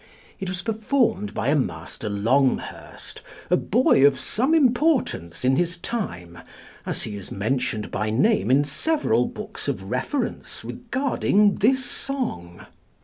[0.39, 6.39] It was performed by a Master Longhurst, a boy of some importance in his time,
[6.87, 12.65] as he is mentioned by name in several books of reference regarding this song.